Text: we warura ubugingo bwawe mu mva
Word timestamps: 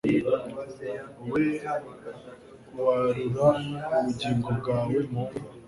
we 1.31 1.43
warura 2.81 3.49
ubugingo 3.97 4.49
bwawe 4.59 4.97
mu 5.11 5.21
mva 5.29 5.39